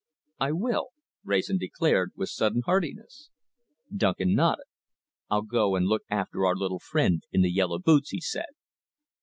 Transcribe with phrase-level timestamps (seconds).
[0.39, 0.87] "I will,"
[1.23, 3.29] Wrayson declared, with sudden heartiness.
[3.95, 4.65] Duncan nodded.
[5.29, 8.49] "I'll go and look after our little friend in the yellow boots," he said.